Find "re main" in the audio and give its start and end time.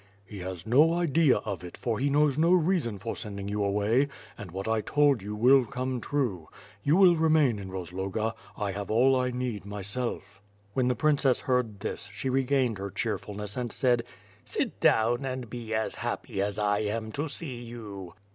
7.15-7.59